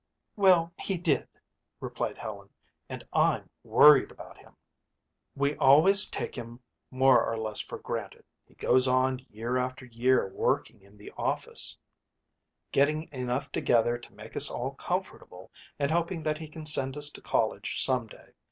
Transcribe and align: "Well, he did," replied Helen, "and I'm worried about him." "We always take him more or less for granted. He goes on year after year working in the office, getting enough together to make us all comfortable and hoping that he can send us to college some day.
"Well, 0.35 0.73
he 0.79 0.97
did," 0.97 1.27
replied 1.79 2.17
Helen, 2.17 2.49
"and 2.89 3.05
I'm 3.13 3.51
worried 3.63 4.09
about 4.09 4.39
him." 4.39 4.55
"We 5.35 5.55
always 5.57 6.07
take 6.07 6.33
him 6.35 6.59
more 6.89 7.23
or 7.23 7.37
less 7.37 7.59
for 7.61 7.77
granted. 7.77 8.25
He 8.43 8.55
goes 8.55 8.87
on 8.87 9.19
year 9.29 9.59
after 9.59 9.85
year 9.85 10.27
working 10.29 10.81
in 10.81 10.97
the 10.97 11.13
office, 11.17 11.77
getting 12.71 13.11
enough 13.13 13.51
together 13.51 13.99
to 13.99 14.13
make 14.13 14.35
us 14.35 14.49
all 14.49 14.73
comfortable 14.73 15.51
and 15.77 15.91
hoping 15.91 16.23
that 16.23 16.39
he 16.39 16.47
can 16.47 16.65
send 16.65 16.97
us 16.97 17.11
to 17.11 17.21
college 17.21 17.79
some 17.83 18.07
day. 18.07 18.31